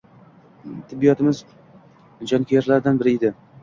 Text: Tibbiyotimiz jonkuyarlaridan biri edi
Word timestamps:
Tibbiyotimiz 0.93 1.43
jonkuyarlaridan 2.35 3.03
biri 3.07 3.19
edi 3.21 3.37